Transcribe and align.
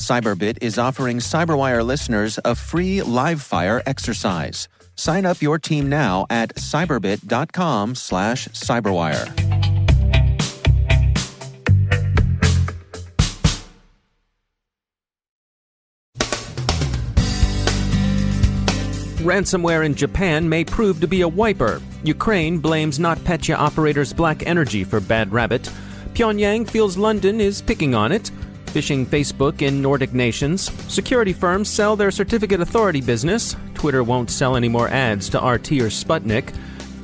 Cyberbit 0.00 0.58
is 0.62 0.78
offering 0.78 1.18
Cyberwire 1.18 1.84
listeners 1.84 2.38
a 2.44 2.54
free 2.54 3.02
live 3.02 3.42
fire 3.42 3.82
exercise. 3.84 4.66
Sign 4.96 5.26
up 5.26 5.42
your 5.42 5.58
team 5.58 5.88
now 5.88 6.26
at 6.30 6.54
cyberbit.com 6.56 7.94
slash 7.94 8.48
cyberwire. 8.48 9.60
Ransomware 19.20 19.84
in 19.84 19.94
Japan 19.94 20.48
may 20.48 20.64
prove 20.64 20.98
to 21.00 21.06
be 21.06 21.20
a 21.20 21.28
wiper. 21.28 21.82
Ukraine 22.04 22.58
blames 22.58 22.98
NotPetya 22.98 23.54
operators 23.54 24.14
Black 24.14 24.46
Energy 24.46 24.82
for 24.82 24.98
Bad 24.98 25.30
Rabbit. 25.30 25.70
Pyongyang 26.14 26.68
feels 26.68 26.96
London 26.96 27.38
is 27.38 27.60
picking 27.60 27.94
on 27.94 28.12
it. 28.12 28.30
Phishing 28.70 29.04
Facebook 29.04 29.62
in 29.62 29.82
Nordic 29.82 30.14
nations. 30.14 30.70
Security 30.86 31.32
firms 31.32 31.68
sell 31.68 31.96
their 31.96 32.12
certificate 32.12 32.60
authority 32.60 33.00
business. 33.00 33.56
Twitter 33.74 34.04
won't 34.04 34.30
sell 34.30 34.54
any 34.54 34.68
more 34.68 34.88
ads 34.88 35.28
to 35.30 35.38
RT 35.38 35.72
or 35.72 35.90
Sputnik. 35.90 36.54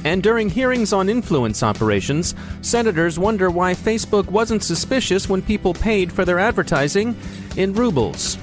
And 0.04 0.22
during 0.22 0.48
hearings 0.48 0.92
on 0.92 1.08
influence 1.08 1.64
operations, 1.64 2.36
senators 2.62 3.18
wonder 3.18 3.50
why 3.50 3.74
Facebook 3.74 4.26
wasn't 4.26 4.62
suspicious 4.62 5.28
when 5.28 5.42
people 5.42 5.74
paid 5.74 6.12
for 6.12 6.24
their 6.24 6.38
advertising 6.38 7.16
in 7.56 7.72
rubles. 7.72 8.38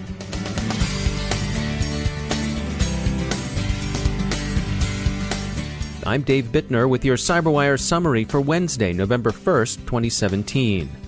I'm 6.05 6.23
Dave 6.23 6.47
Bittner 6.47 6.89
with 6.89 7.05
your 7.05 7.15
CyberWire 7.15 7.79
summary 7.79 8.25
for 8.25 8.41
Wednesday, 8.41 8.91
November 8.91 9.31
1st, 9.31 9.77
2017. 9.85 11.02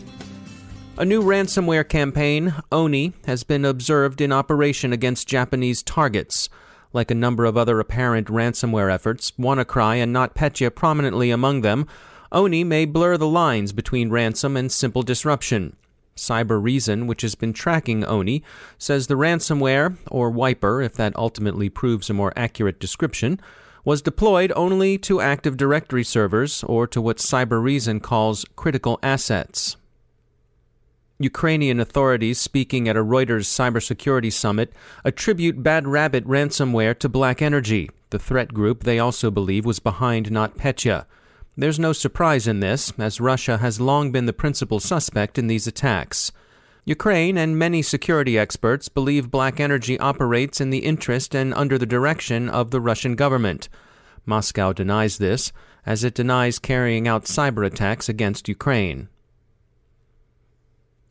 A 0.98 1.04
new 1.04 1.22
ransomware 1.22 1.88
campaign, 1.88 2.54
Oni, 2.72 3.12
has 3.26 3.44
been 3.44 3.66
observed 3.66 4.22
in 4.22 4.32
operation 4.32 4.94
against 4.94 5.28
Japanese 5.28 5.84
targets. 5.84 6.48
Like 6.94 7.12
a 7.12 7.16
number 7.16 7.44
of 7.44 7.58
other 7.58 7.82
apparent 7.82 8.28
ransomware 8.28 8.90
efforts, 8.90 9.32
WannaCry 9.32 9.98
and 9.98 10.16
NotPetya 10.16 10.74
prominently 10.74 11.32
among 11.32 11.62
them, 11.62 11.86
Oni 12.32 12.64
may 12.64 12.86
blur 12.86 13.18
the 13.18 13.28
lines 13.28 13.74
between 13.74 14.10
ransom 14.10 14.56
and 14.56 14.72
simple 14.72 15.04
disruption. 15.04 15.76
Cybereason, 16.16 17.08
which 17.08 17.24
has 17.24 17.36
been 17.36 17.52
tracking 17.52 18.06
Oni, 18.06 18.42
says 18.78 19.08
the 19.08 19.16
ransomware, 19.16 19.98
or 20.10 20.30
wiper 20.30 20.82
if 20.82 20.94
that 20.94 21.14
ultimately 21.18 21.68
proves 21.68 22.10
a 22.10 22.14
more 22.14 22.32
accurate 22.38 22.80
description, 22.80 23.42
was 23.84 24.02
deployed 24.02 24.54
only 24.56 24.98
to 25.00 25.20
Active 25.20 25.58
Directory 25.58 26.06
servers 26.06 26.64
or 26.64 26.88
to 26.88 27.02
what 27.02 27.18
Cybereason 27.18 28.02
calls 28.02 28.46
critical 28.56 28.98
assets. 29.04 29.76
Ukrainian 31.18 31.80
authorities 31.80 32.40
speaking 32.40 32.90
at 32.90 32.98
a 32.98 33.04
Reuters 33.04 33.48
cybersecurity 33.48 34.34
summit 34.34 34.74
attribute 35.06 35.64
Bad 35.64 35.88
Rabbit 35.88 36.28
ransomware 36.28 36.98
to 37.00 37.08
Black 37.08 37.42
Energy, 37.42 37.90
the 38.10 38.20
threat 38.20 38.54
group 38.54 38.84
they 38.84 39.00
also 39.00 39.32
believe 39.32 39.66
was 39.66 39.80
behind 39.80 40.30
NotPetya. 40.30 41.06
There's 41.56 41.80
no 41.80 41.94
surprise 41.94 42.48
in 42.48 42.60
this, 42.60 42.92
as 42.98 43.22
Russia 43.22 43.60
has 43.60 43.80
long 43.80 44.12
been 44.12 44.26
the 44.26 44.34
principal 44.34 44.82
suspect 44.82 45.38
in 45.38 45.48
these 45.48 45.68
attacks. 45.68 46.34
Ukraine 46.84 47.38
and 47.38 47.58
many 47.58 47.82
security 47.82 48.38
experts 48.38 48.90
believe 48.90 49.32
Black 49.32 49.62
Energy 49.62 49.98
operates 50.00 50.60
in 50.60 50.70
the 50.70 50.80
interest 50.80 51.34
and 51.34 51.54
under 51.54 51.78
the 51.78 51.86
direction 51.86 52.50
of 52.50 52.72
the 52.72 52.82
Russian 52.82 53.16
government. 53.16 53.70
Moscow 54.26 54.74
denies 54.74 55.18
this, 55.18 55.54
as 55.86 56.04
it 56.04 56.14
denies 56.14 56.60
carrying 56.60 57.08
out 57.08 57.24
cyber 57.24 57.66
attacks 57.66 58.10
against 58.10 58.50
Ukraine. 58.50 59.08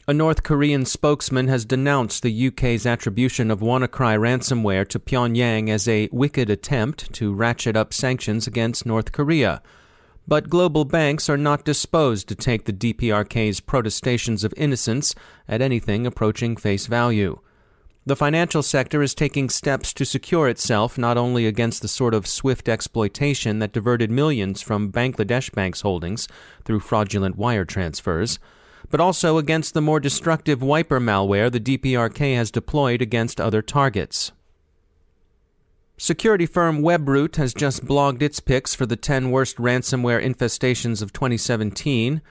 A 0.06 0.12
North 0.12 0.42
Korean 0.42 0.84
spokesman 0.84 1.48
has 1.48 1.64
denounced 1.64 2.22
the 2.22 2.48
UK's 2.48 2.84
attribution 2.84 3.50
of 3.50 3.60
WannaCry 3.60 4.18
ransomware 4.18 4.86
to 4.88 4.98
Pyongyang 4.98 5.70
as 5.70 5.88
a 5.88 6.10
wicked 6.12 6.50
attempt 6.50 7.10
to 7.14 7.32
ratchet 7.32 7.74
up 7.74 7.94
sanctions 7.94 8.46
against 8.46 8.84
North 8.84 9.12
Korea. 9.12 9.62
But 10.28 10.50
global 10.50 10.84
banks 10.84 11.30
are 11.30 11.38
not 11.38 11.64
disposed 11.64 12.28
to 12.28 12.34
take 12.34 12.66
the 12.66 12.72
DPRK's 12.74 13.60
protestations 13.60 14.44
of 14.44 14.52
innocence 14.58 15.14
at 15.48 15.62
anything 15.62 16.06
approaching 16.06 16.58
face 16.58 16.84
value. 16.84 17.40
The 18.04 18.14
financial 18.14 18.62
sector 18.62 19.02
is 19.02 19.14
taking 19.14 19.48
steps 19.48 19.94
to 19.94 20.04
secure 20.04 20.50
itself 20.50 20.98
not 20.98 21.16
only 21.16 21.46
against 21.46 21.80
the 21.80 21.88
sort 21.88 22.12
of 22.12 22.26
swift 22.26 22.68
exploitation 22.68 23.58
that 23.60 23.72
diverted 23.72 24.10
millions 24.10 24.60
from 24.60 24.92
Bangladesh 24.92 25.50
Bank's 25.54 25.80
holdings 25.80 26.28
through 26.66 26.80
fraudulent 26.80 27.38
wire 27.38 27.64
transfers, 27.64 28.38
but 28.94 29.00
also 29.00 29.38
against 29.38 29.74
the 29.74 29.80
more 29.80 29.98
destructive 29.98 30.62
wiper 30.62 31.00
malware 31.00 31.50
the 31.50 31.58
DPRK 31.58 32.36
has 32.36 32.52
deployed 32.52 33.02
against 33.02 33.40
other 33.40 33.60
targets. 33.60 34.30
Security 35.96 36.46
firm 36.46 36.80
Webroot 36.80 37.34
has 37.34 37.52
just 37.52 37.84
blogged 37.84 38.22
its 38.22 38.38
picks 38.38 38.72
for 38.72 38.86
the 38.86 38.94
10 38.94 39.32
worst 39.32 39.56
ransomware 39.56 40.24
infestations 40.24 41.02
of 41.02 41.12
2017. 41.12 42.22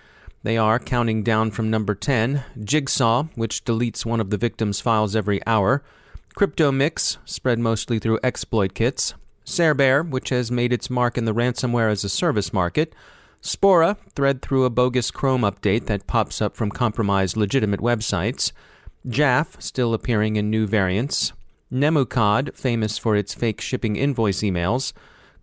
They 0.43 0.57
are, 0.57 0.79
counting 0.79 1.21
down 1.21 1.51
from 1.51 1.69
number 1.69 1.95
10, 1.95 2.45
Jigsaw, 2.63 3.23
which 3.35 3.65
deletes 3.65 4.05
one 4.05 4.21
of 4.21 4.29
the 4.29 4.37
victim's 4.37 4.79
files 4.79 5.17
every 5.17 5.45
hour, 5.45 5.83
CryptoMix, 6.33 7.17
spread 7.25 7.59
mostly 7.59 7.99
through 7.99 8.21
exploit 8.23 8.73
kits, 8.73 9.15
Cerber, 9.45 10.09
which 10.09 10.29
has 10.29 10.49
made 10.49 10.71
its 10.71 10.89
mark 10.89 11.17
in 11.17 11.25
the 11.25 11.35
ransomware 11.35 11.91
as 11.91 12.05
a 12.05 12.09
service 12.09 12.53
market, 12.53 12.95
Spora, 13.43 13.97
thread 14.15 14.41
through 14.41 14.63
a 14.63 14.69
bogus 14.69 15.11
Chrome 15.11 15.41
update 15.41 15.87
that 15.87 16.07
pops 16.07 16.41
up 16.41 16.55
from 16.55 16.71
compromised 16.71 17.35
legitimate 17.35 17.81
websites, 17.81 18.53
Jaff, 19.05 19.61
still 19.61 19.93
appearing 19.93 20.37
in 20.37 20.49
new 20.49 20.65
variants, 20.65 21.33
Nemucod, 21.69 22.55
famous 22.55 22.97
for 22.97 23.17
its 23.17 23.33
fake 23.33 23.59
shipping 23.59 23.97
invoice 23.97 24.39
emails. 24.39 24.93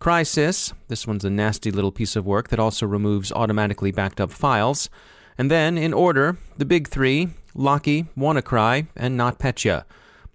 Crysis, 0.00 0.72
this 0.88 1.06
one's 1.06 1.26
a 1.26 1.30
nasty 1.30 1.70
little 1.70 1.92
piece 1.92 2.16
of 2.16 2.24
work 2.24 2.48
that 2.48 2.58
also 2.58 2.86
removes 2.86 3.32
automatically 3.32 3.90
backed 3.92 4.18
up 4.18 4.32
files. 4.32 4.88
And 5.36 5.50
then, 5.50 5.76
in 5.76 5.92
order, 5.92 6.38
the 6.56 6.64
big 6.64 6.88
three 6.88 7.28
Locky, 7.54 8.04
WannaCry, 8.16 8.86
and 8.96 9.20
NotPetya. 9.20 9.84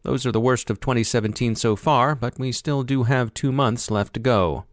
Those 0.04 0.24
are 0.28 0.32
the 0.32 0.40
worst 0.40 0.70
of 0.70 0.80
2017 0.80 1.56
so 1.56 1.76
far, 1.76 2.14
but 2.14 2.38
we 2.38 2.52
still 2.52 2.84
do 2.84 3.04
have 3.04 3.34
two 3.34 3.52
months 3.52 3.90
left 3.90 4.14
to 4.14 4.20
go. 4.20 4.66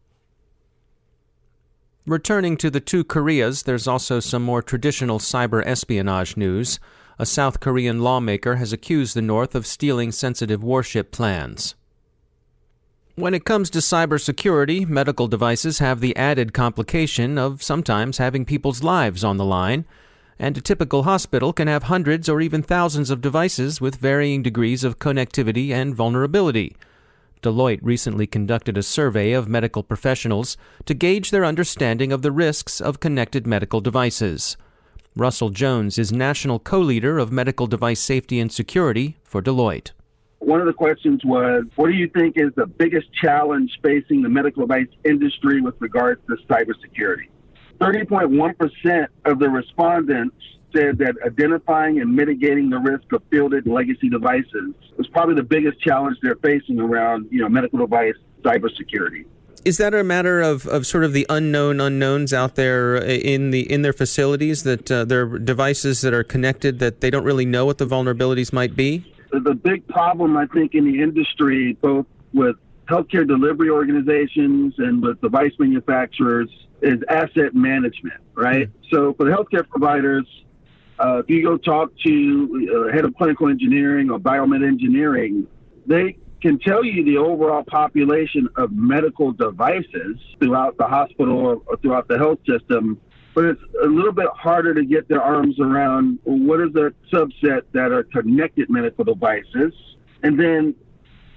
Returning 2.07 2.57
to 2.57 2.69
the 2.69 2.81
two 2.81 3.05
Koreas, 3.05 3.63
there's 3.63 3.87
also 3.87 4.19
some 4.19 4.43
more 4.43 4.61
traditional 4.61 5.21
cyber 5.21 5.63
espionage 5.65 6.37
news 6.37 6.81
a 7.19 7.27
South 7.27 7.61
Korean 7.61 8.01
lawmaker 8.01 8.57
has 8.57 8.73
accused 8.73 9.15
the 9.15 9.23
North 9.23 9.55
of 9.55 9.67
stealing 9.67 10.11
sensitive 10.11 10.65
warship 10.65 11.13
plans. 11.13 11.77
When 13.15 13.35
it 13.35 13.45
comes 13.45 13.71
to 13.71 13.79
cybersecurity, 13.79 14.89
medical 14.89 15.29
devices 15.29 15.79
have 15.79 16.01
the 16.01 16.17
added 16.17 16.53
complication 16.53 17.39
of 17.39 17.63
sometimes 17.63 18.19
having 18.19 18.45
people's 18.45 18.83
lives 18.83 19.23
on 19.23 19.37
the 19.37 19.45
line, 19.45 19.85
and 20.39 20.59
a 20.59 20.61
typical 20.61 21.05
hospital 21.05 21.53
can 21.53 21.69
have 21.69 21.85
hundreds 21.85 22.29
or 22.29 22.41
even 22.41 22.63
thousands 22.63 23.11
of 23.11 23.21
devices 23.21 23.81
with 23.81 23.97
varying 23.97 24.43
degrees 24.43 24.83
of 24.83 24.99
connectivity 24.99 25.71
and 25.71 25.95
vulnerability. 25.95 26.75
Deloitte 27.43 27.81
recently 27.83 28.27
conducted 28.27 28.79
a 28.79 28.83
survey 28.83 29.33
of 29.33 29.49
medical 29.49 29.83
professionals 29.83 30.57
to 30.87 30.95
gauge 30.95 31.33
their 31.33 31.45
understanding 31.45 32.13
of 32.13 32.23
the 32.23 32.31
risks 32.31 32.81
of 32.81 33.01
connected 33.01 33.47
medical 33.47 33.81
devices. 33.81 34.57
Russell 35.17 35.51
Jones 35.51 35.99
is 35.99 36.13
National 36.13 36.61
Co 36.61 36.79
Leader 36.79 37.19
of 37.19 37.33
Medical 37.33 37.67
Device 37.67 38.01
Safety 38.01 38.39
and 38.39 38.53
Security 38.53 39.19
for 39.25 39.43
Deloitte. 39.43 39.91
One 40.39 40.61
of 40.61 40.67
the 40.67 40.73
questions 40.73 41.25
was, 41.25 41.65
what 41.75 41.89
do 41.89 41.95
you 41.95 42.09
think 42.09 42.37
is 42.37 42.53
the 42.57 42.67
biggest 42.67 43.13
challenge 43.13 43.79
facing 43.83 44.23
the 44.23 44.29
medical 44.29 44.63
device 44.63 44.89
industry 45.05 45.61
with 45.61 45.75
regards 45.81 46.21
to 46.29 46.37
cybersecurity? 46.49 47.29
30.1% 47.81 49.07
of 49.25 49.39
the 49.41 49.51
respondents 49.51 50.37
said 50.75 50.99
that 50.99 51.15
identifying 51.25 52.01
and 52.01 52.15
mitigating 52.15 52.71
the 52.71 52.79
risk 52.79 53.13
of 53.13 53.23
fielded 53.31 53.67
legacy 53.67 54.09
devices 54.09 54.75
is 54.99 55.07
probably 55.09 55.35
the 55.35 55.43
biggest 55.43 55.81
challenge 55.81 56.17
they're 56.23 56.37
facing 56.37 56.81
around, 56.81 57.29
you 57.31 57.41
know, 57.41 57.49
medical 57.49 57.79
device 57.79 58.15
cybersecurity. 58.43 59.25
Is 59.65 59.79
that 59.79 59.95
a 59.95 60.03
matter 60.03 60.41
of, 60.41 60.67
of 60.67 60.87
sort 60.87 61.05
of 61.05 61.13
the 61.13 61.25
unknown 61.29 61.81
unknowns 61.81 62.33
out 62.33 62.57
there 62.57 62.97
in 62.97 63.51
the 63.51 63.71
in 63.71 63.83
their 63.83 63.93
facilities 63.93 64.65
that 64.65 64.91
uh, 64.91 65.05
there 65.05 65.23
are 65.23 65.39
devices 65.39 66.01
that 66.01 66.13
are 66.13 66.25
connected 66.25 66.81
that 66.81 67.01
they 67.01 67.11
don't 67.11 67.25
really 67.25 67.47
know 67.47 67.65
what 67.65 67.79
the 67.79 67.87
vulnerabilities 67.87 68.53
might 68.53 68.75
be? 68.75 69.05
The 69.31 69.55
big 69.55 69.87
problem 69.87 70.37
I 70.37 70.47
think 70.47 70.75
in 70.75 70.85
the 70.85 71.01
industry, 71.01 71.75
both 71.81 72.07
with 72.33 72.57
healthcare 72.89 73.27
delivery 73.27 73.71
organizations 73.71 74.75
and 74.79 75.01
with 75.01 75.21
device 75.21 75.53
manufacturers, 75.59 76.51
is 76.83 76.99
asset 77.09 77.55
management, 77.55 78.21
right? 78.35 78.69
Mm-hmm. 78.69 78.95
So 78.95 79.15
for 79.15 79.25
the 79.25 79.31
healthcare 79.31 79.67
providers, 79.69 80.27
uh, 80.99 81.19
if 81.19 81.29
you 81.29 81.43
go 81.43 81.57
talk 81.57 81.91
to 82.05 82.89
uh, 82.89 82.93
head 82.95 83.05
of 83.05 83.15
clinical 83.17 83.49
engineering 83.49 84.11
or 84.11 84.19
biomed 84.19 84.67
engineering, 84.67 85.47
they 85.87 86.17
can 86.41 86.59
tell 86.59 86.85
you 86.85 87.05
the 87.05 87.17
overall 87.17 87.63
population 87.63 88.49
of 88.57 88.73
medical 88.73 89.33
devices 89.33 90.17
throughout 90.39 90.77
the 90.77 90.87
hospital 90.87 91.39
or, 91.39 91.63
or 91.67 91.77
throughout 91.79 92.09
the 92.09 92.19
health 92.19 92.39
system, 92.47 93.01
but 93.35 93.45
it's 93.45 93.63
a 93.83 93.87
little 93.87 94.13
bit 94.13 94.27
harder 94.35 94.75
to 94.75 94.85
get 94.85 95.09
their 95.09 95.23
arms 95.23 95.59
around 95.61 96.19
what 96.25 96.61
is 96.61 96.73
the 96.73 96.93
subset 97.13 97.63
that 97.73 97.93
are 97.93 98.03
connected 98.03 98.69
medical 98.69 99.05
devices, 99.05 99.73
and 100.23 100.39
then 100.39 100.75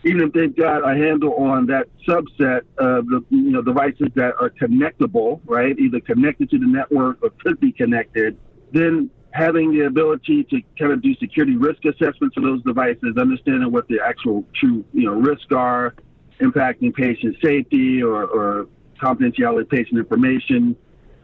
even 0.04 0.22
if 0.22 0.34
they've 0.34 0.56
got 0.56 0.88
a 0.88 0.96
handle 0.96 1.34
on 1.36 1.66
that 1.66 1.88
subset 2.08 2.62
of 2.78 3.08
the 3.08 3.24
you 3.30 3.52
know 3.52 3.62
devices 3.62 4.08
that 4.16 4.34
are 4.40 4.50
connectable, 4.50 5.40
right, 5.46 5.78
either 5.80 6.00
connected 6.00 6.50
to 6.52 6.60
the 6.60 6.68
network 6.68 7.18
or 7.24 7.32
could 7.44 7.60
be 7.60 7.72
connected, 7.72 8.38
then 8.72 9.10
having 9.36 9.78
the 9.78 9.86
ability 9.86 10.46
to 10.46 10.62
kind 10.80 10.94
of 10.94 11.02
do 11.02 11.14
security 11.16 11.58
risk 11.58 11.84
assessments 11.84 12.38
of 12.38 12.44
those 12.44 12.64
devices, 12.64 13.18
understanding 13.18 13.70
what 13.70 13.86
the 13.90 14.00
actual 14.00 14.46
true 14.56 14.86
you 14.94 15.04
know 15.04 15.12
risks 15.12 15.52
are, 15.52 15.94
impacting 16.40 16.94
patient 16.94 17.36
safety 17.44 18.02
or, 18.02 18.24
or 18.24 18.68
confidentiality 19.02 19.62
of 19.62 19.70
patient 19.70 20.00
information, 20.00 20.74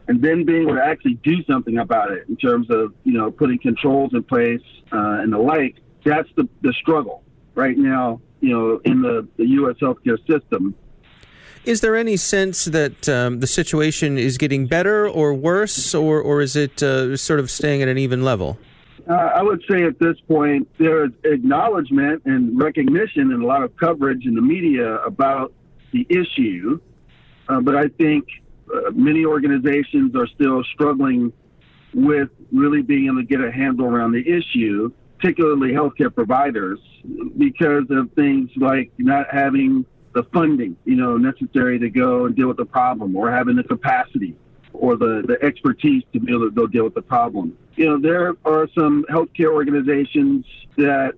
and 0.08 0.20
then 0.20 0.44
being 0.44 0.64
able 0.64 0.74
to 0.74 0.84
actually 0.84 1.14
do 1.24 1.42
something 1.44 1.78
about 1.78 2.10
it 2.10 2.28
in 2.28 2.36
terms 2.36 2.66
of 2.68 2.92
you 3.04 3.14
know 3.14 3.30
putting 3.30 3.58
controls 3.58 4.12
in 4.12 4.22
place 4.22 4.60
uh, 4.92 5.20
and 5.22 5.32
the 5.32 5.38
like. 5.38 5.76
That's 6.04 6.28
the 6.36 6.46
the 6.60 6.74
struggle 6.74 7.22
right 7.54 7.78
now. 7.78 8.20
You 8.40 8.50
know, 8.50 8.80
in 8.84 9.00
the, 9.00 9.26
the 9.38 9.46
U.S. 9.60 9.76
healthcare 9.80 10.18
system, 10.26 10.74
is 11.64 11.80
there 11.80 11.96
any 11.96 12.16
sense 12.16 12.64
that 12.66 13.08
um, 13.08 13.40
the 13.40 13.46
situation 13.46 14.18
is 14.18 14.38
getting 14.38 14.66
better 14.66 15.08
or 15.08 15.32
worse, 15.34 15.94
or, 15.94 16.20
or 16.20 16.40
is 16.40 16.56
it 16.56 16.82
uh, 16.82 17.16
sort 17.16 17.40
of 17.40 17.50
staying 17.50 17.82
at 17.82 17.88
an 17.88 17.98
even 17.98 18.22
level? 18.24 18.58
Uh, 19.08 19.14
I 19.14 19.42
would 19.42 19.62
say 19.70 19.84
at 19.84 19.98
this 19.98 20.16
point, 20.28 20.68
there's 20.78 21.10
acknowledgement 21.24 22.22
and 22.24 22.60
recognition 22.60 23.32
and 23.32 23.42
a 23.42 23.46
lot 23.46 23.62
of 23.62 23.76
coverage 23.76 24.26
in 24.26 24.34
the 24.34 24.42
media 24.42 24.96
about 24.98 25.52
the 25.92 26.06
issue. 26.08 26.80
Uh, 27.48 27.60
but 27.60 27.76
I 27.76 27.88
think 27.88 28.26
uh, 28.72 28.90
many 28.92 29.24
organizations 29.24 30.14
are 30.14 30.28
still 30.28 30.62
struggling 30.72 31.32
with 31.94 32.30
really 32.52 32.82
being 32.82 33.06
able 33.06 33.16
to 33.16 33.24
get 33.24 33.40
a 33.40 33.50
handle 33.50 33.86
around 33.86 34.12
the 34.12 34.26
issue, 34.26 34.90
particularly 35.18 35.72
healthcare 35.72 36.14
providers, 36.14 36.78
because 37.36 37.84
of 37.90 38.10
things 38.12 38.50
like 38.56 38.90
not 38.98 39.26
having 39.32 39.84
the 40.14 40.24
funding, 40.32 40.76
you 40.84 40.96
know, 40.96 41.16
necessary 41.16 41.78
to 41.78 41.88
go 41.88 42.26
and 42.26 42.36
deal 42.36 42.48
with 42.48 42.56
the 42.56 42.64
problem 42.64 43.16
or 43.16 43.30
having 43.30 43.56
the 43.56 43.64
capacity 43.64 44.36
or 44.72 44.96
the, 44.96 45.22
the 45.26 45.42
expertise 45.42 46.02
to 46.12 46.20
be 46.20 46.32
able 46.32 46.46
to 46.46 46.50
go 46.50 46.66
deal 46.66 46.84
with 46.84 46.94
the 46.94 47.02
problem. 47.02 47.56
You 47.76 47.86
know, 47.86 48.00
there 48.00 48.34
are 48.44 48.68
some 48.74 49.04
healthcare 49.10 49.52
organizations 49.52 50.44
that 50.76 51.14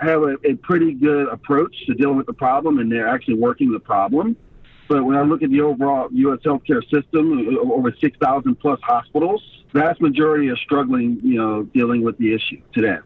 have 0.00 0.22
a, 0.22 0.36
a 0.44 0.54
pretty 0.54 0.92
good 0.92 1.28
approach 1.28 1.74
to 1.86 1.94
dealing 1.94 2.16
with 2.16 2.26
the 2.26 2.32
problem 2.32 2.78
and 2.78 2.90
they're 2.90 3.08
actually 3.08 3.34
working 3.34 3.72
the 3.72 3.80
problem. 3.80 4.36
But 4.88 5.04
when 5.04 5.16
I 5.16 5.22
look 5.22 5.42
at 5.42 5.50
the 5.50 5.60
overall 5.60 6.08
U.S. 6.10 6.40
healthcare 6.44 6.82
system, 6.90 7.58
over 7.70 7.94
6,000 8.00 8.56
plus 8.56 8.80
hospitals, 8.82 9.42
vast 9.72 10.00
majority 10.00 10.48
are 10.48 10.56
struggling, 10.56 11.20
you 11.22 11.36
know, 11.36 11.62
dealing 11.62 12.02
with 12.02 12.18
the 12.18 12.34
issue 12.34 12.60
today. 12.72 12.98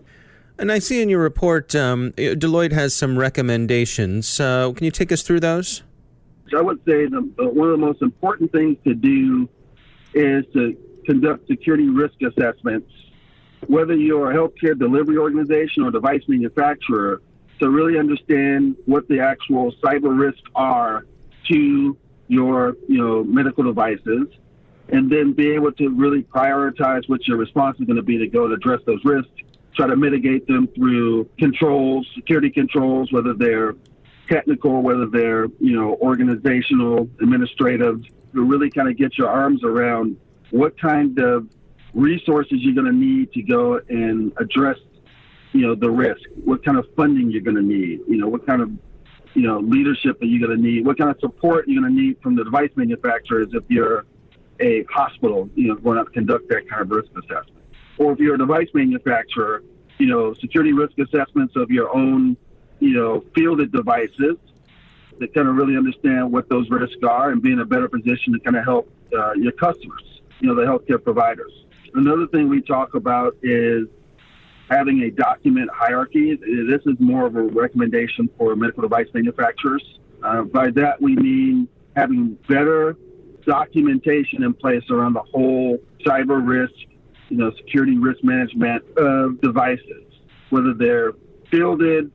And 0.59 0.71
I 0.71 0.79
see 0.79 1.03
in 1.03 1.09
your 1.09 1.21
report, 1.21 1.75
um, 1.75 2.13
Deloitte 2.13 2.73
has 2.73 2.95
some 2.95 3.19
recommendations. 3.19 4.39
Uh, 4.39 4.73
can 4.73 4.85
you 4.85 4.93
take 4.93 5.11
us 5.11 5.23
through 5.23 5.41
those? 5.41 5.83
I 6.57 6.61
would 6.61 6.79
say 6.87 7.07
the, 7.07 7.21
one 7.39 7.71
of 7.71 7.81
the 7.81 7.85
most 7.85 8.03
important 8.03 8.53
things 8.53 8.77
to 8.85 8.95
do 8.95 9.49
is 10.15 10.45
to 10.53 10.77
conduct 11.07 11.49
security 11.49 11.89
risk 11.89 12.15
assessments, 12.23 12.91
whether 13.67 13.95
you're 13.95 14.31
a 14.31 14.35
healthcare 14.35 14.79
delivery 14.79 15.17
organization 15.17 15.83
or 15.83 15.91
device 15.91 16.23
manufacturer, 16.29 17.21
to 17.59 17.71
really 17.71 17.99
understand 17.99 18.77
what 18.87 19.09
the 19.09 19.21
actual 19.21 19.73
cyber 19.83 20.17
risks 20.17 20.43
are 20.55 21.07
to 21.49 21.97
your 22.29 22.77
you 22.89 22.99
know 22.99 23.25
medical 23.25 23.65
devices, 23.65 24.29
and 24.89 25.11
then 25.11 25.33
be 25.33 25.51
able 25.51 25.73
to 25.73 25.89
really 25.89 26.23
prioritize 26.23 27.09
what 27.09 27.27
your 27.27 27.39
response 27.39 27.79
is 27.81 27.87
going 27.87 27.97
to 27.97 28.03
be 28.03 28.19
to 28.19 28.27
go 28.27 28.47
to 28.47 28.55
address 28.55 28.81
those 28.87 29.05
risks 29.05 29.31
try 29.75 29.87
to 29.87 29.97
mitigate 29.97 30.47
them 30.47 30.69
through 30.69 31.29
controls, 31.39 32.09
security 32.15 32.51
controls, 32.51 33.13
whether 33.13 33.35
they're 33.35 33.75
technical, 34.29 34.83
whether 34.83 35.07
they're, 35.07 35.47
you 35.61 35.79
know, 35.79 35.97
organizational, 36.01 37.09
administrative, 37.21 38.03
to 38.33 38.43
really 38.43 38.71
kind 38.71 38.89
of 38.89 38.97
get 38.97 39.19
your 39.19 39.29
arms 39.29 39.63
around 39.65 40.17
what 40.51 40.79
kind 40.81 41.19
of 41.19 41.49
resources 41.93 42.59
you're 42.61 42.75
going 42.75 42.87
to 42.87 42.93
need 42.93 43.33
to 43.33 43.43
go 43.43 43.81
and 43.89 44.33
address, 44.39 44.79
you 45.53 45.63
know, 45.63 45.75
the 45.75 45.91
risk, 45.91 46.23
what 46.45 46.65
kind 46.65 46.79
of 46.79 46.87
funding 46.97 47.31
you're 47.31 47.43
going 47.43 47.57
to 47.57 47.63
need, 47.63 48.01
you 48.09 48.17
know, 48.17 48.29
what 48.29 48.47
kind 48.47 48.63
of, 48.63 48.71
you 49.35 49.43
know, 49.43 49.59
leadership 49.59 50.21
are 50.23 50.27
you 50.27 50.45
going 50.45 50.57
to 50.57 50.63
need, 50.63 50.87
what 50.87 50.99
kind 50.99 51.11
of 51.11 51.19
support 51.21 51.67
you're 51.69 51.83
going 51.83 51.95
to 51.95 52.01
need 52.01 52.17
from 52.23 52.35
the 52.37 52.45
device 52.45 52.71
manufacturers 52.77 53.49
if 53.53 53.65
you're 53.69 54.07
a 54.61 54.85
hospital, 54.85 55.49
you 55.55 55.69
know, 55.69 55.75
going 55.75 55.99
to 55.99 56.05
conduct 56.13 56.49
that 56.49 56.69
kind 56.69 56.83
of 56.83 56.91
risk 56.91 57.11
assessment 57.17 57.64
or 57.99 58.13
if 58.13 58.19
you're 58.19 58.35
a 58.35 58.39
device 58.39 58.69
manufacturer, 58.75 59.63
you 59.99 60.07
know, 60.07 60.35
security 60.35 60.73
risk 60.73 60.99
assessments 60.99 61.55
of 61.57 61.71
your 61.71 61.95
own, 61.95 62.37
you 62.81 62.93
know, 62.93 63.25
fielded 63.35 63.73
devices 63.73 64.37
that 65.21 65.33
kind 65.33 65.49
of 65.49 65.55
really 65.55 65.77
understand 65.77 66.31
what 66.33 66.49
those 66.49 66.69
risks 66.71 67.03
are 67.09 67.31
and 67.31 67.43
be 67.43 67.53
in 67.53 67.61
a 67.61 67.65
better 67.65 67.89
position 67.89 68.33
to 68.33 68.41
kind 68.41 68.57
of 68.57 68.65
help 68.65 68.91
uh, 69.17 69.33
your 69.35 69.53
customers, 69.53 70.21
you 70.41 70.49
know, 70.49 70.55
the 70.55 70.63
healthcare 70.63 71.03
providers. 71.03 71.53
Another 71.95 72.27
thing 72.27 72.49
we 72.49 72.61
talk 72.61 72.95
about 72.95 73.37
is 73.43 73.87
having 74.69 75.03
a 75.03 75.11
document 75.11 75.71
hierarchy. 75.73 76.35
This 76.35 76.81
is 76.87 76.99
more 76.99 77.27
of 77.27 77.37
a 77.37 77.43
recommendation 77.43 78.29
for 78.37 78.57
medical 78.57 78.83
device 78.83 79.07
manufacturers. 79.15 79.99
Uh, 80.23 80.43
by 80.43 80.71
that, 80.71 81.01
we 81.01 81.15
mean 81.15 81.69
having 81.95 82.37
better 82.49 82.97
documentation 83.47 84.43
in 84.43 84.55
place 84.55 84.83
around 84.91 85.13
the 85.13 85.23
whole 85.23 85.79
cyber 86.05 86.45
risk 86.45 86.75
you 87.29 87.37
know, 87.37 87.53
security 87.57 87.99
risk 87.99 88.23
management 88.23 88.85
of 88.97 89.41
devices, 89.41 90.05
whether 90.51 90.75
they're 90.75 91.13
fielded, 91.51 92.11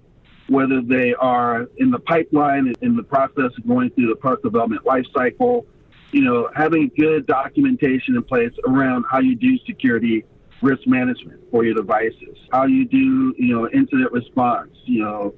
whether 0.47 0.81
they 0.81 1.13
are 1.15 1.67
in 1.77 1.91
the 1.91 1.99
pipeline, 1.99 2.73
in 2.81 2.95
the 2.95 3.03
process 3.03 3.51
of 3.57 3.67
going 3.67 3.89
through 3.91 4.07
the 4.07 4.15
product 4.15 4.43
development 4.43 4.85
life 4.85 5.05
cycle, 5.15 5.65
you 6.11 6.23
know, 6.23 6.49
having 6.55 6.91
good 6.97 7.27
documentation 7.27 8.15
in 8.15 8.23
place 8.23 8.53
around 8.67 9.05
how 9.09 9.19
you 9.19 9.35
do 9.35 9.57
security 9.65 10.25
risk 10.61 10.87
management 10.87 11.39
for 11.51 11.63
your 11.63 11.75
devices, 11.75 12.37
how 12.51 12.65
you 12.65 12.85
do, 12.85 13.33
you 13.37 13.55
know, 13.55 13.69
incident 13.69 14.11
response, 14.11 14.71
you 14.85 15.03
know, 15.03 15.33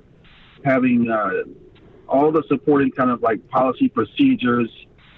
having 0.64 1.10
uh, 1.10 1.44
all 2.08 2.32
the 2.32 2.44
supporting 2.48 2.92
kind 2.92 3.10
of 3.10 3.22
like 3.22 3.46
policy 3.50 3.90
procedures, 3.90 4.70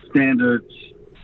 standards, 0.10 0.72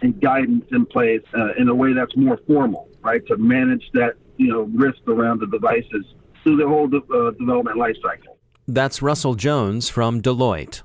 and 0.01 0.19
guidance 0.21 0.65
in 0.71 0.86
place 0.86 1.21
uh, 1.38 1.53
in 1.57 1.67
a 1.67 1.75
way 1.75 1.93
that's 1.93 2.15
more 2.15 2.39
formal 2.48 2.88
right, 3.01 3.25
to 3.27 3.38
manage 3.38 3.89
that, 3.94 4.13
you 4.38 4.48
know, 4.48 4.62
risk 4.74 5.00
around 5.08 5.39
the 5.39 5.48
devices 5.48 6.06
through 6.44 6.58
the 6.58 6.68
whole 6.68 6.88
de- 6.88 6.98
uh, 6.98 7.32
development 7.32 7.77
life 7.77 7.96
cycle. 8.01 8.38
That's 8.68 9.01
Russell 9.01 9.36
Jones 9.36 9.89
from 9.89 10.22
Deloitte. 10.22 10.84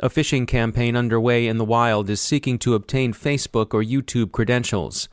A 0.00 0.10
phishing 0.10 0.46
campaign 0.46 0.94
underway 0.94 1.46
in 1.46 1.56
the 1.56 1.64
wild 1.64 2.10
is 2.10 2.20
seeking 2.20 2.58
to 2.60 2.74
obtain 2.74 3.12
Facebook 3.12 3.72
or 3.72 3.82
YouTube 3.82 4.30
credentials. 4.30 5.08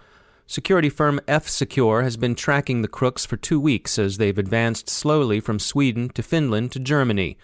Security 0.46 0.90
firm 0.90 1.22
F 1.26 1.48
Secure 1.48 2.04
has 2.04 2.18
been 2.18 2.36
tracking 2.36 2.82
the 2.82 2.90
crooks 2.90 3.26
for 3.26 3.38
two 3.38 3.60
weeks 3.60 3.98
as 3.98 4.18
they've 4.18 4.38
advanced 4.38 4.90
slowly 4.90 5.40
from 5.40 5.58
Sweden 5.58 6.10
to 6.10 6.22
Finland 6.22 6.74
to 6.74 6.80
Germany. 6.80 7.38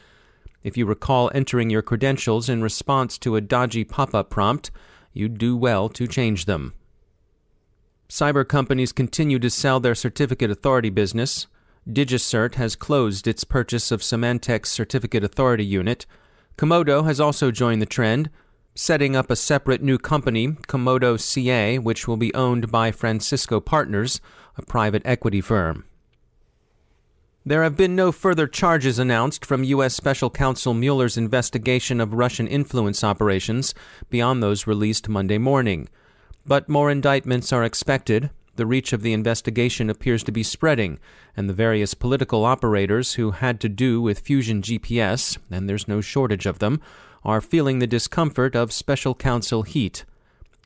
If 0.64 0.76
you 0.76 0.86
recall 0.86 1.32
entering 1.34 1.70
your 1.70 1.82
credentials 1.82 2.50
in 2.50 2.62
response 2.62 3.18
to 3.20 3.38
a 3.38 3.42
dodgy 3.42 3.86
pop 3.86 4.14
up 4.14 4.30
prompt, 4.30 4.70
you'd 5.14 5.38
do 5.38 5.56
well 5.56 5.88
to 5.90 6.08
change 6.08 6.44
them. 6.44 6.74
Cyber 8.10 8.48
companies 8.48 8.92
continue 8.92 9.38
to 9.38 9.52
sell 9.52 9.80
their 9.80 9.94
certificate 9.94 10.50
authority 10.50 10.90
business. 10.90 11.46
DigiCert 11.88 12.56
has 12.56 12.76
closed 12.76 13.28
its 13.28 13.44
purchase 13.44 13.92
of 13.92 14.02
Symantec's 14.02 14.70
Certificate 14.70 15.24
Authority 15.24 15.64
Unit. 15.64 16.08
Comodo 16.58 17.06
has 17.06 17.20
also 17.20 17.52
joined 17.52 17.84
the 17.84 17.86
trend, 17.86 18.32
setting 18.74 19.16
up 19.16 19.30
a 19.30 19.36
separate 19.36 19.84
new 19.84 20.00
company, 20.00 20.48
Comodo 20.68 21.20
CA, 21.20 21.78
which 21.78 22.08
will 22.08 22.18
be 22.18 22.34
owned 22.34 22.72
by 22.72 22.92
Francisco 22.92 23.60
Partners, 23.60 24.20
a 24.58 24.64
private 24.64 25.04
equity 25.06 25.40
firm. 25.40 25.86
There 27.46 27.64
have 27.64 27.78
been 27.78 27.96
no 27.96 28.12
further 28.12 28.48
charges 28.48 28.98
announced 28.98 29.46
from 29.46 29.64
U.S. 29.64 29.94
Special 29.94 30.32
Counsel 30.32 30.74
Mueller's 30.74 31.18
investigation 31.18 32.02
of 32.02 32.14
Russian 32.14 32.48
influence 32.48 33.04
operations 33.04 33.76
beyond 34.10 34.42
those 34.42 34.66
released 34.66 35.08
Monday 35.08 35.38
morning. 35.38 35.88
But 36.50 36.68
more 36.68 36.90
indictments 36.90 37.54
are 37.54 37.64
expected. 37.64 38.32
The 38.56 38.66
reach 38.66 38.92
of 38.92 39.04
the 39.04 39.14
investigation 39.14 39.88
appears 39.88 40.24
to 40.24 40.32
be 40.32 40.42
spreading, 40.42 40.98
and 41.38 41.48
the 41.48 41.54
various 41.54 41.94
political 41.94 42.44
operators 42.44 43.14
who 43.14 43.30
had 43.30 43.60
to 43.60 43.70
do 43.70 44.02
with 44.02 44.22
Fusion 44.22 44.64
GPS, 44.64 45.38
and 45.52 45.70
there's 45.70 45.88
no 45.88 46.02
shortage 46.02 46.48
of 46.48 46.58
them, 46.58 46.82
are 47.24 47.40
feeling 47.40 47.78
the 47.78 47.86
discomfort 47.86 48.56
of 48.56 48.74
special 48.74 49.14
counsel 49.14 49.62
heat. 49.62 50.06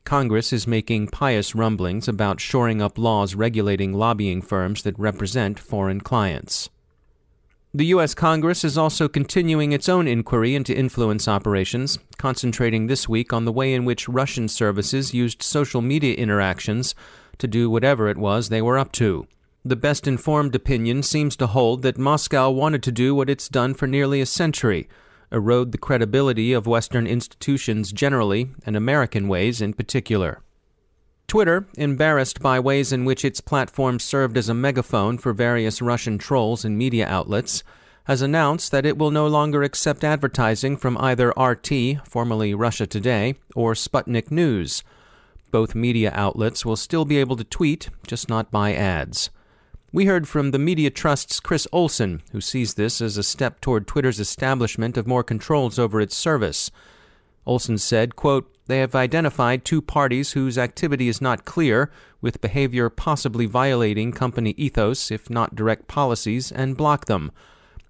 Congress 0.04 0.54
is 0.54 0.66
making 0.66 1.08
pious 1.08 1.54
rumblings 1.54 2.08
about 2.08 2.40
shoring 2.40 2.80
up 2.80 2.96
laws 2.96 3.34
regulating 3.34 3.92
lobbying 3.92 4.40
firms 4.40 4.84
that 4.84 4.98
represent 4.98 5.60
foreign 5.60 6.00
clients. 6.00 6.70
The 7.76 7.86
U.S. 7.86 8.14
Congress 8.14 8.62
is 8.62 8.78
also 8.78 9.08
continuing 9.08 9.72
its 9.72 9.88
own 9.88 10.06
inquiry 10.06 10.54
into 10.54 10.72
influence 10.72 11.26
operations, 11.26 11.98
concentrating 12.18 12.86
this 12.86 13.08
week 13.08 13.32
on 13.32 13.46
the 13.46 13.50
way 13.50 13.74
in 13.74 13.84
which 13.84 14.08
Russian 14.08 14.46
services 14.46 15.12
used 15.12 15.42
social 15.42 15.82
media 15.82 16.14
interactions 16.14 16.94
to 17.38 17.48
do 17.48 17.68
whatever 17.68 18.08
it 18.08 18.16
was 18.16 18.48
they 18.48 18.62
were 18.62 18.78
up 18.78 18.92
to. 18.92 19.26
The 19.64 19.74
best 19.74 20.06
informed 20.06 20.54
opinion 20.54 21.02
seems 21.02 21.34
to 21.34 21.48
hold 21.48 21.82
that 21.82 21.98
Moscow 21.98 22.48
wanted 22.48 22.84
to 22.84 22.92
do 22.92 23.12
what 23.12 23.28
it's 23.28 23.48
done 23.48 23.74
for 23.74 23.88
nearly 23.88 24.20
a 24.20 24.26
century 24.26 24.88
erode 25.32 25.72
the 25.72 25.78
credibility 25.78 26.52
of 26.52 26.68
Western 26.68 27.08
institutions 27.08 27.90
generally 27.90 28.50
and 28.64 28.76
American 28.76 29.26
ways 29.26 29.60
in 29.60 29.72
particular. 29.72 30.43
Twitter, 31.26 31.66
embarrassed 31.76 32.40
by 32.40 32.60
ways 32.60 32.92
in 32.92 33.04
which 33.04 33.24
its 33.24 33.40
platform 33.40 33.98
served 33.98 34.36
as 34.36 34.48
a 34.48 34.54
megaphone 34.54 35.18
for 35.18 35.32
various 35.32 35.82
Russian 35.82 36.18
trolls 36.18 36.64
and 36.64 36.78
media 36.78 37.06
outlets, 37.06 37.62
has 38.04 38.22
announced 38.22 38.70
that 38.70 38.86
it 38.86 38.98
will 38.98 39.10
no 39.10 39.26
longer 39.26 39.62
accept 39.62 40.04
advertising 40.04 40.76
from 40.76 40.98
either 40.98 41.32
RT, 41.36 42.06
formerly 42.06 42.54
Russia 42.54 42.86
Today, 42.86 43.34
or 43.54 43.74
Sputnik 43.74 44.30
News. 44.30 44.84
Both 45.50 45.74
media 45.74 46.10
outlets 46.14 46.66
will 46.66 46.76
still 46.76 47.04
be 47.04 47.18
able 47.18 47.36
to 47.36 47.44
tweet, 47.44 47.88
just 48.06 48.28
not 48.28 48.50
buy 48.50 48.74
ads. 48.74 49.30
We 49.92 50.06
heard 50.06 50.26
from 50.26 50.50
the 50.50 50.58
Media 50.58 50.90
Trust's 50.90 51.38
Chris 51.38 51.68
Olson, 51.72 52.20
who 52.32 52.40
sees 52.40 52.74
this 52.74 53.00
as 53.00 53.16
a 53.16 53.22
step 53.22 53.60
toward 53.60 53.86
Twitter's 53.86 54.18
establishment 54.18 54.96
of 54.96 55.06
more 55.06 55.22
controls 55.22 55.78
over 55.78 56.00
its 56.00 56.16
service. 56.16 56.72
Olson 57.46 57.78
said, 57.78 58.16
quote, 58.16 58.53
They 58.66 58.78
have 58.78 58.94
identified 58.94 59.64
two 59.64 59.82
parties 59.82 60.32
whose 60.32 60.56
activity 60.56 61.08
is 61.08 61.20
not 61.20 61.44
clear, 61.44 61.90
with 62.20 62.40
behavior 62.40 62.88
possibly 62.88 63.44
violating 63.44 64.12
company 64.12 64.54
ethos, 64.56 65.10
if 65.10 65.28
not 65.28 65.54
direct 65.54 65.86
policies, 65.86 66.50
and 66.50 66.76
block 66.76 67.04
them. 67.04 67.30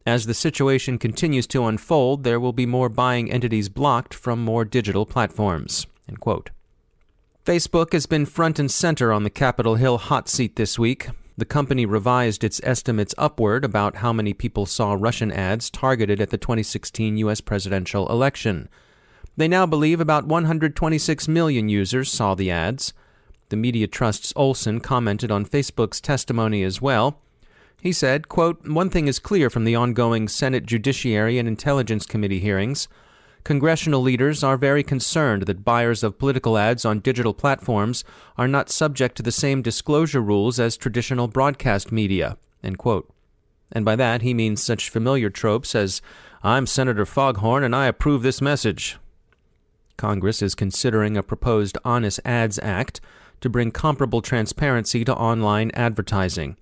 As 0.06 0.26
the 0.26 0.34
situation 0.34 0.98
continues 0.98 1.46
to 1.48 1.64
unfold, 1.64 2.24
there 2.24 2.40
will 2.40 2.52
be 2.52 2.66
more 2.66 2.88
buying 2.88 3.30
entities 3.30 3.68
blocked 3.68 4.12
from 4.12 4.40
more 4.40 4.64
digital 4.64 5.06
platforms. 5.06 5.86
Facebook 7.46 7.92
has 7.92 8.06
been 8.06 8.26
front 8.26 8.58
and 8.58 8.70
center 8.70 9.12
on 9.12 9.22
the 9.22 9.30
Capitol 9.30 9.76
Hill 9.76 9.98
hot 9.98 10.28
seat 10.28 10.56
this 10.56 10.78
week. 10.78 11.08
The 11.36 11.44
company 11.44 11.86
revised 11.86 12.44
its 12.44 12.60
estimates 12.64 13.14
upward 13.16 13.64
about 13.64 13.96
how 13.96 14.12
many 14.12 14.34
people 14.34 14.66
saw 14.66 14.94
Russian 14.98 15.32
ads 15.32 15.70
targeted 15.70 16.20
at 16.20 16.30
the 16.30 16.38
2016 16.38 17.16
U.S. 17.18 17.40
presidential 17.40 18.08
election. 18.08 18.68
They 19.36 19.48
now 19.48 19.66
believe 19.66 20.00
about 20.00 20.26
126 20.26 21.28
million 21.28 21.68
users 21.68 22.10
saw 22.10 22.34
the 22.34 22.50
ads. 22.50 22.92
The 23.48 23.56
media 23.56 23.86
trust's 23.86 24.32
Olson 24.36 24.80
commented 24.80 25.30
on 25.30 25.44
Facebook's 25.44 26.00
testimony 26.00 26.62
as 26.62 26.80
well. 26.80 27.20
He 27.80 27.92
said, 27.92 28.28
quote, 28.28 28.66
One 28.66 28.90
thing 28.90 29.08
is 29.08 29.18
clear 29.18 29.50
from 29.50 29.64
the 29.64 29.74
ongoing 29.74 30.28
Senate 30.28 30.66
Judiciary 30.66 31.38
and 31.38 31.46
Intelligence 31.46 32.06
Committee 32.06 32.40
hearings 32.40 32.88
Congressional 33.44 34.00
leaders 34.00 34.42
are 34.42 34.56
very 34.56 34.82
concerned 34.82 35.42
that 35.42 35.66
buyers 35.66 36.02
of 36.02 36.18
political 36.18 36.56
ads 36.56 36.86
on 36.86 37.00
digital 37.00 37.34
platforms 37.34 38.02
are 38.38 38.48
not 38.48 38.70
subject 38.70 39.16
to 39.16 39.22
the 39.22 39.30
same 39.30 39.60
disclosure 39.60 40.22
rules 40.22 40.58
as 40.58 40.78
traditional 40.78 41.28
broadcast 41.28 41.92
media. 41.92 42.38
End 42.62 42.78
quote. 42.78 43.12
And 43.70 43.84
by 43.84 43.96
that 43.96 44.22
he 44.22 44.32
means 44.32 44.62
such 44.62 44.88
familiar 44.88 45.28
tropes 45.28 45.74
as, 45.74 46.00
I'm 46.42 46.66
Senator 46.66 47.04
Foghorn 47.04 47.62
and 47.62 47.76
I 47.76 47.86
approve 47.86 48.22
this 48.22 48.40
message. 48.40 48.96
Congress 49.96 50.42
is 50.42 50.54
considering 50.54 51.16
a 51.16 51.22
proposed 51.22 51.78
Honest 51.84 52.20
Ads 52.24 52.58
Act 52.62 53.00
to 53.40 53.48
bring 53.48 53.70
comparable 53.70 54.22
transparency 54.22 55.04
to 55.04 55.14
online 55.14 55.70
advertising. 55.74 56.56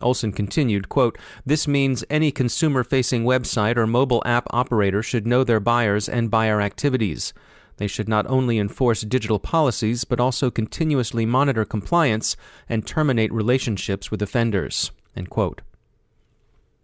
Olson 0.00 0.32
continued, 0.32 0.88
quote, 0.88 1.18
This 1.44 1.66
means 1.66 2.04
any 2.08 2.30
consumer 2.30 2.84
facing 2.84 3.24
website 3.24 3.76
or 3.76 3.86
mobile 3.86 4.22
app 4.24 4.46
operator 4.50 5.02
should 5.02 5.26
know 5.26 5.42
their 5.42 5.60
buyers 5.60 6.08
and 6.08 6.30
buyer 6.30 6.60
activities. 6.60 7.32
They 7.78 7.86
should 7.86 8.08
not 8.08 8.26
only 8.28 8.58
enforce 8.58 9.02
digital 9.02 9.38
policies, 9.38 10.04
but 10.04 10.20
also 10.20 10.50
continuously 10.50 11.26
monitor 11.26 11.64
compliance 11.64 12.36
and 12.68 12.86
terminate 12.86 13.32
relationships 13.32 14.10
with 14.10 14.22
offenders. 14.22 14.90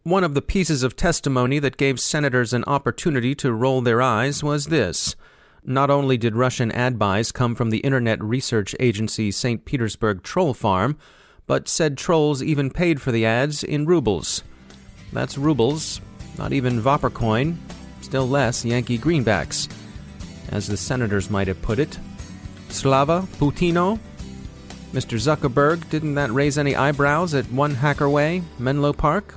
One 0.03 0.25
of 0.25 0.35
the 0.35 0.43
pieces 0.43 0.83
of 0.83 0.97
testimony 0.97 1.59
that 1.61 1.77
gave 1.77 1.99
senators 1.99 2.53
an 2.53 2.65
opportunity 2.65 3.35
to 3.37 3.53
roll 3.53 3.81
their 3.81 4.03
eyes 4.03 4.43
was 4.43 4.67
this. 4.67 5.17
Not 5.67 5.89
only 5.91 6.19
did 6.19 6.37
Russian 6.37 6.71
ad 6.73 6.99
buys 6.99 7.33
come 7.33 7.55
from 7.55 7.71
the 7.71 7.79
internet 7.79 8.23
research 8.23 8.77
agency 8.79 9.31
St. 9.31 9.65
Petersburg 9.65 10.23
Troll 10.23 10.53
Farm, 10.53 10.99
but 11.47 11.69
said 11.69 11.97
trolls 11.97 12.43
even 12.43 12.71
paid 12.71 13.01
for 13.01 13.13
the 13.13 13.25
ads 13.25 13.65
in 13.65 13.87
rubles. 13.87 14.45
That's 15.13 15.39
rubles, 15.39 16.03
not 16.37 16.53
even 16.53 16.83
Voppercoin, 16.83 17.57
still 18.03 18.29
less 18.29 18.63
Yankee 18.63 18.99
greenbacks. 18.99 19.69
As 20.51 20.67
the 20.67 20.77
senators 20.77 21.31
might 21.31 21.49
have 21.49 21.63
put 21.63 21.79
it. 21.79 21.99
Slava 22.69 23.27
Putino? 23.39 23.99
Mr. 24.93 25.19
Zuckerberg, 25.19 25.89
didn't 25.89 26.15
that 26.17 26.31
raise 26.31 26.59
any 26.59 26.77
eyebrows 26.77 27.33
at 27.33 27.51
One 27.51 27.75
Hacker 27.75 28.11
Way, 28.11 28.43
Menlo 28.59 28.93
Park? 28.93 29.37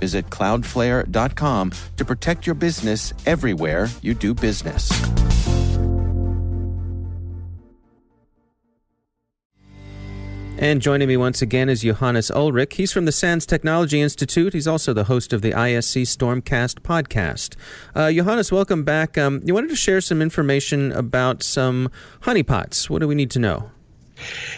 Visit 0.00 0.26
cloudflare.com 0.30 1.72
to 1.96 2.04
protect 2.04 2.46
your 2.46 2.54
business 2.54 3.12
everywhere 3.26 3.88
you 4.02 4.14
do 4.14 4.34
business. 4.34 4.90
And 10.60 10.82
joining 10.82 11.06
me 11.06 11.16
once 11.16 11.40
again 11.40 11.68
is 11.68 11.82
Johannes 11.82 12.32
Ullrich. 12.32 12.72
He's 12.72 12.90
from 12.90 13.04
the 13.04 13.12
SANS 13.12 13.46
Technology 13.46 14.00
Institute. 14.00 14.54
He's 14.54 14.66
also 14.66 14.92
the 14.92 15.04
host 15.04 15.32
of 15.32 15.40
the 15.40 15.52
ISC 15.52 16.02
Stormcast 16.02 16.80
podcast. 16.80 17.54
Uh, 17.94 18.10
Johannes, 18.10 18.50
welcome 18.50 18.82
back. 18.82 19.16
Um, 19.16 19.40
you 19.44 19.54
wanted 19.54 19.70
to 19.70 19.76
share 19.76 20.00
some 20.00 20.20
information 20.20 20.90
about 20.90 21.44
some 21.44 21.92
honeypots. 22.22 22.90
What 22.90 22.98
do 22.98 23.06
we 23.06 23.14
need 23.14 23.30
to 23.30 23.38
know? 23.38 23.70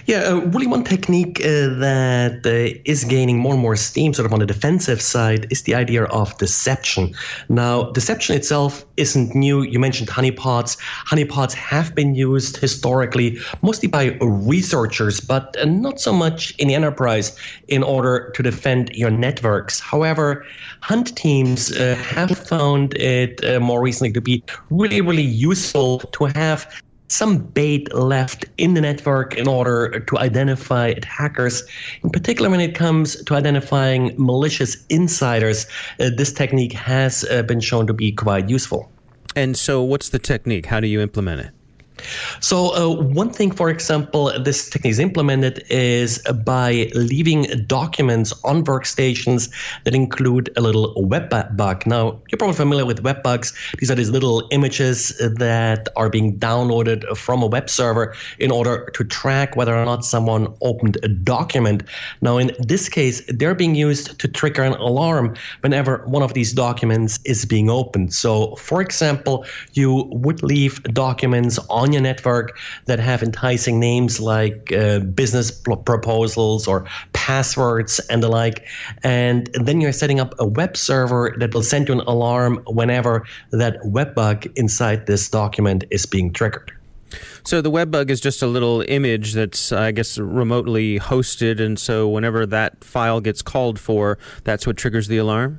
Yeah, 0.07 0.21
uh, 0.21 0.41
really 0.47 0.67
one 0.67 0.85
technique 0.85 1.41
uh, 1.41 1.69
that 1.79 2.43
uh, 2.45 2.81
is 2.85 3.05
gaining 3.05 3.39
more 3.39 3.53
and 3.53 3.63
more 3.63 3.77
steam 3.77 4.15
sort 4.15 4.27
of 4.27 4.33
on 4.33 4.41
the 4.41 4.47
defensive 4.47 5.01
side 5.01 5.47
is 5.51 5.63
the 5.63 5.75
idea 5.75 6.05
of 6.05 6.37
deception. 6.39 7.15
Now, 7.49 7.91
deception 7.93 8.37
itself 8.37 8.85
isn't 8.97 9.35
new. 9.35 9.63
You 9.63 9.79
mentioned 9.79 10.09
honeypots. 10.09 10.79
Honeypots 11.07 11.53
have 11.55 11.95
been 11.95 12.15
used 12.15 12.57
historically, 12.57 13.39
mostly 13.63 13.89
by 13.89 14.17
researchers, 14.21 15.21
but 15.21 15.57
uh, 15.61 15.65
not 15.67 16.01
so 16.01 16.13
much 16.13 16.55
in 16.59 16.69
the 16.69 16.75
enterprise 16.75 17.37
in 17.69 17.83
order 17.83 18.31
to 18.35 18.43
defend 18.43 18.91
your 18.95 19.11
networks. 19.11 19.81
However, 19.81 20.45
hunt 20.81 21.17
teams 21.17 21.73
uh, 21.77 21.95
have 21.97 22.37
found 22.37 22.95
it 22.95 23.45
uh, 23.45 23.61
more 23.61 23.83
recently 23.83 24.13
to 24.13 24.21
be 24.21 24.43
really, 24.71 25.01
really 25.01 25.23
useful 25.23 25.99
to 25.99 26.25
have 26.27 26.67
some 27.11 27.39
bait 27.39 27.93
left 27.93 28.45
in 28.57 28.75
the 28.75 28.81
network 28.81 29.37
in 29.37 29.49
order 29.49 30.01
to 30.01 30.19
identify 30.19 30.89
attackers. 30.89 31.63
In 32.03 32.11
particular, 32.11 32.49
when 32.49 32.61
it 32.61 32.75
comes 32.75 33.23
to 33.25 33.35
identifying 33.35 34.15
malicious 34.17 34.85
insiders, 34.89 35.67
uh, 35.99 36.11
this 36.17 36.33
technique 36.33 36.73
has 36.73 37.25
uh, 37.25 37.43
been 37.43 37.61
shown 37.61 37.87
to 37.87 37.93
be 37.93 38.13
quite 38.13 38.49
useful. 38.49 38.91
And 39.37 39.57
so, 39.57 39.83
what's 39.83 40.09
the 40.09 40.19
technique? 40.19 40.67
How 40.67 40.81
do 40.81 40.87
you 40.87 41.01
implement 41.01 41.41
it? 41.41 41.51
So, 42.41 42.75
uh, 42.75 43.03
one 43.03 43.31
thing, 43.31 43.51
for 43.51 43.71
example, 43.71 44.33
this 44.43 44.69
technique 44.69 44.91
is 44.91 44.99
implemented 44.99 45.65
is 45.69 46.19
by 46.45 46.91
leaving 46.95 47.47
documents 47.67 48.33
on 48.45 48.65
workstations 48.65 49.51
that 49.85 49.95
include 49.95 50.51
a 50.57 50.61
little 50.61 50.95
web 50.97 51.29
bug. 51.57 51.87
Now, 51.87 52.21
you're 52.29 52.39
probably 52.39 52.57
familiar 52.57 52.87
with 52.87 53.03
web 53.03 53.23
bugs. 53.23 53.53
These 53.79 53.91
are 53.91 53.95
these 53.95 54.11
little 54.11 54.47
images 54.51 55.09
that 55.19 55.89
are 55.97 56.11
being 56.11 56.39
downloaded 56.39 57.17
from 57.17 57.43
a 57.43 57.47
web 57.47 57.69
server 57.69 58.15
in 58.39 58.51
order 58.51 58.91
to 58.95 59.05
track 59.05 59.57
whether 59.57 59.75
or 59.75 59.85
not 59.85 60.05
someone 60.05 60.49
opened 60.63 60.99
a 61.03 61.09
document. 61.09 61.83
Now, 62.23 62.39
in 62.39 62.51
this 62.59 62.89
case, 62.89 63.23
they're 63.29 63.55
being 63.55 63.75
used 63.75 64.19
to 64.19 64.29
trigger 64.29 64.63
an 64.63 64.73
alarm 64.73 65.37
whenever 65.61 66.05
one 66.07 66.23
of 66.23 66.35
these 66.35 66.53
documents 66.53 67.19
is 67.25 67.45
being 67.45 67.71
opened. 67.71 68.15
So, 68.15 68.55
for 68.57 68.81
example, 68.81 69.45
you 69.73 70.09
would 70.11 70.43
leave 70.43 70.83
documents 70.95 71.59
on 71.69 71.90
on 71.91 71.93
your 71.93 72.03
network 72.03 72.57
that 72.87 73.01
have 73.01 73.23
enticing 73.23 73.81
names 73.81 74.21
like 74.21 74.73
uh, 74.73 75.01
business 75.01 75.51
proposals 75.51 76.69
or 76.69 76.87
passwords 77.13 77.99
and 78.11 78.23
the 78.23 78.29
like. 78.29 78.65
And 79.03 79.49
then 79.55 79.81
you're 79.81 79.93
setting 79.93 80.21
up 80.21 80.35
a 80.39 80.47
web 80.47 80.77
server 80.77 81.35
that 81.39 81.53
will 81.53 81.63
send 81.63 81.89
you 81.89 81.95
an 81.95 82.01
alarm 82.07 82.63
whenever 82.67 83.27
that 83.51 83.79
web 83.85 84.15
bug 84.15 84.47
inside 84.55 85.07
this 85.07 85.29
document 85.29 85.85
is 85.91 86.07
being 86.07 86.33
triggered. 86.33 86.73
So 87.43 87.61
the 87.61 87.71
web 87.71 87.91
bug 87.91 88.09
is 88.11 88.21
just 88.21 88.41
a 88.41 88.47
little 88.47 88.85
image 88.87 89.33
that's, 89.33 89.73
I 89.73 89.91
guess, 89.91 90.17
remotely 90.17 91.01
hosted, 91.01 91.59
and 91.61 91.77
so 91.77 92.09
whenever 92.09 92.47
that 92.47 92.85
file 92.85 93.21
gets 93.21 93.43
called 93.43 93.81
for, 93.81 94.19
that's 94.45 94.65
what 94.65 94.77
triggers 94.77 95.09
the 95.09 95.17
alarm. 95.17 95.59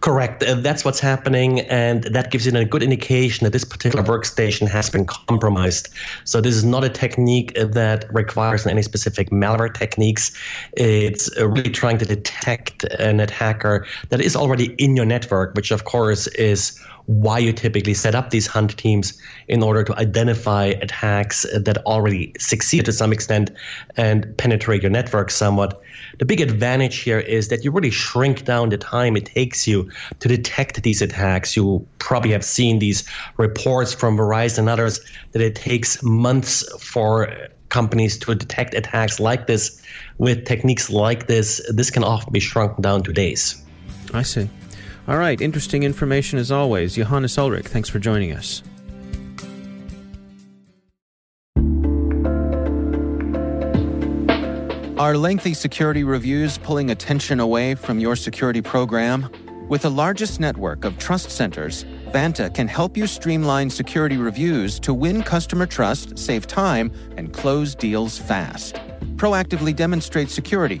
Correct. 0.00 0.42
Uh, 0.42 0.54
that's 0.54 0.84
what's 0.84 1.00
happening, 1.00 1.60
and 1.60 2.04
that 2.04 2.30
gives 2.30 2.46
you 2.46 2.56
a 2.56 2.64
good 2.64 2.82
indication 2.82 3.44
that 3.44 3.52
this 3.52 3.64
particular 3.64 4.04
workstation 4.04 4.68
has 4.68 4.90
been 4.90 5.04
compromised. 5.06 5.88
So 6.24 6.40
this 6.40 6.54
is 6.54 6.64
not 6.64 6.84
a 6.84 6.88
technique 6.88 7.54
that 7.54 8.12
requires 8.12 8.66
any 8.66 8.82
specific 8.82 9.30
malware 9.30 9.72
techniques. 9.72 10.32
It's 10.76 11.34
really 11.36 11.70
trying 11.70 11.98
to 11.98 12.04
detect 12.04 12.84
an 12.84 13.20
attacker 13.20 13.86
that 14.10 14.20
is 14.20 14.36
already 14.36 14.74
in 14.74 14.96
your 14.96 15.06
network, 15.06 15.54
which 15.54 15.70
of 15.70 15.84
course 15.84 16.26
is 16.28 16.80
why 17.06 17.38
you 17.38 17.52
typically 17.52 17.94
set 17.94 18.14
up 18.14 18.30
these 18.30 18.46
hunt 18.46 18.76
teams 18.76 19.20
in 19.48 19.62
order 19.62 19.84
to 19.84 19.96
identify 19.98 20.66
attacks 20.66 21.46
that 21.54 21.78
already 21.86 22.32
succeed 22.38 22.84
to 22.84 22.92
some 22.92 23.12
extent 23.12 23.50
and 23.96 24.36
penetrate 24.38 24.82
your 24.82 24.90
network 24.90 25.30
somewhat. 25.30 25.80
The 26.18 26.24
big 26.24 26.40
advantage 26.40 26.98
here 26.98 27.20
is 27.20 27.48
that 27.48 27.64
you 27.64 27.70
really 27.70 27.90
shrink 27.90 28.44
down 28.44 28.70
the 28.70 28.78
time 28.78 29.16
it 29.16 29.26
takes 29.26 29.68
you 29.68 29.90
to 30.18 30.28
detect 30.28 30.82
these 30.82 31.00
attacks. 31.00 31.56
You 31.56 31.86
probably 31.98 32.32
have 32.32 32.44
seen 32.44 32.80
these 32.80 33.08
reports 33.36 33.92
from 33.92 34.16
Verizon 34.16 34.60
and 34.60 34.68
others 34.68 35.00
that 35.32 35.42
it 35.42 35.54
takes 35.54 36.02
months 36.02 36.64
for 36.82 37.32
companies 37.68 38.18
to 38.18 38.34
detect 38.34 38.74
attacks 38.74 39.20
like 39.20 39.46
this 39.46 39.82
with 40.18 40.44
techniques 40.44 40.90
like 40.90 41.26
this. 41.26 41.60
This 41.68 41.90
can 41.90 42.04
often 42.04 42.32
be 42.32 42.40
shrunk 42.40 42.80
down 42.80 43.02
to 43.04 43.12
days. 43.12 43.62
I 44.12 44.22
see. 44.22 44.48
All 45.08 45.18
right, 45.18 45.40
interesting 45.40 45.84
information 45.84 46.36
as 46.40 46.50
always. 46.50 46.96
Johannes 46.96 47.36
Ullrich, 47.36 47.66
thanks 47.66 47.88
for 47.88 48.00
joining 48.00 48.32
us. 48.32 48.62
Are 54.98 55.16
lengthy 55.16 55.54
security 55.54 56.02
reviews 56.02 56.58
pulling 56.58 56.90
attention 56.90 57.38
away 57.38 57.76
from 57.76 58.00
your 58.00 58.16
security 58.16 58.60
program? 58.60 59.30
With 59.68 59.82
the 59.82 59.90
largest 59.90 60.40
network 60.40 60.84
of 60.84 60.98
trust 60.98 61.30
centers, 61.30 61.84
Vanta 62.08 62.52
can 62.52 62.66
help 62.66 62.96
you 62.96 63.06
streamline 63.06 63.70
security 63.70 64.16
reviews 64.16 64.80
to 64.80 64.92
win 64.92 65.22
customer 65.22 65.66
trust, 65.66 66.18
save 66.18 66.48
time, 66.48 66.90
and 67.16 67.32
close 67.32 67.76
deals 67.76 68.18
fast. 68.18 68.76
Proactively 69.16 69.74
demonstrate 69.74 70.30
security 70.30 70.80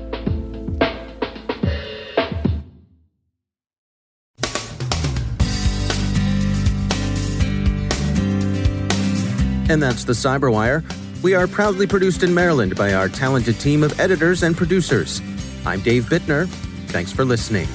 And 9.71 9.81
that's 9.81 10.03
the 10.03 10.11
Cyberwire. 10.11 10.83
We 11.23 11.33
are 11.33 11.47
proudly 11.47 11.87
produced 11.87 12.23
in 12.23 12.33
Maryland 12.33 12.75
by 12.75 12.93
our 12.93 13.07
talented 13.07 13.57
team 13.57 13.83
of 13.83 13.97
editors 14.01 14.43
and 14.43 14.57
producers. 14.57 15.21
I'm 15.65 15.79
Dave 15.79 16.07
Bittner. 16.07 16.45
Thanks 16.89 17.13
for 17.13 17.23
listening. 17.23 17.69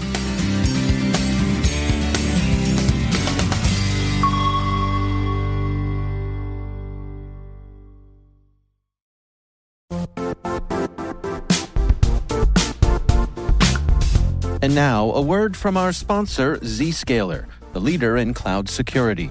And 14.61 14.75
now, 14.75 15.13
a 15.13 15.23
word 15.23 15.57
from 15.57 15.79
our 15.79 15.95
sponsor, 15.95 16.59
Zscaler, 16.59 17.47
the 17.73 17.81
leader 17.81 18.19
in 18.19 18.35
cloud 18.35 18.69
security. 18.69 19.31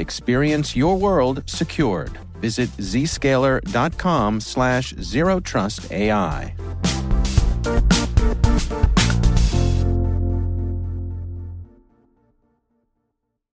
Experience 0.00 0.74
your 0.74 0.96
world 0.96 1.42
secured. 1.44 2.18
Visit 2.40 2.70
zscaler.com 2.78 4.40
slash 4.40 4.94
zero 4.94 5.40
trust 5.40 5.92
AI. 5.92 6.54